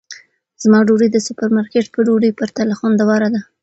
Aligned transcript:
زما 0.63 0.79
ډوډۍ 0.87 1.07
د 1.11 1.17
سوپرمارکېټ 1.27 1.85
په 1.91 1.99
ډوډۍ 2.07 2.31
پرتله 2.39 2.73
خوندوره 2.79 3.29
ده. 3.33 3.41